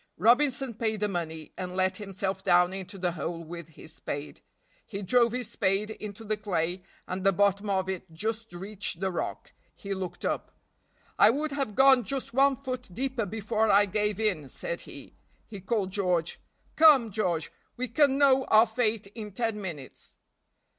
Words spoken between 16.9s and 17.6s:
George,